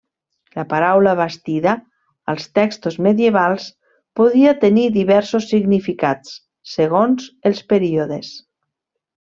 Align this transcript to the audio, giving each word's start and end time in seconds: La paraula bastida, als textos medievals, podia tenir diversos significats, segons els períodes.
La 0.59 0.63
paraula 0.69 1.11
bastida, 1.19 1.73
als 2.33 2.47
textos 2.59 2.97
medievals, 3.09 3.67
podia 4.21 4.55
tenir 4.65 4.87
diversos 4.97 5.49
significats, 5.53 6.33
segons 6.75 7.29
els 7.53 7.63
períodes. 7.75 8.35